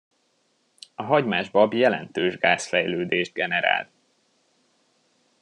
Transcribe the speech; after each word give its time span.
A 0.95 1.03
hagymás 1.03 1.49
bab 1.49 1.73
jelentős 1.73 2.37
gázfejlődést 2.37 3.33
generál. 3.33 3.89